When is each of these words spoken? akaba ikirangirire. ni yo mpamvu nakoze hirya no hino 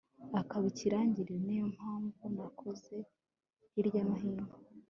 akaba 0.41 0.65
ikirangirire. 0.71 1.35
ni 1.45 1.55
yo 1.59 1.65
mpamvu 1.75 2.21
nakoze 2.35 2.95
hirya 3.71 4.01
no 4.07 4.15
hino 4.21 4.45